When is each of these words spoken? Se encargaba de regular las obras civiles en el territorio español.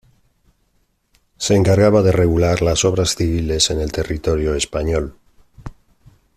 Se 1.37 1.53
encargaba 1.53 2.01
de 2.01 2.11
regular 2.11 2.63
las 2.63 2.85
obras 2.85 3.13
civiles 3.15 3.69
en 3.69 3.79
el 3.81 3.91
territorio 3.91 4.55
español. 4.55 5.15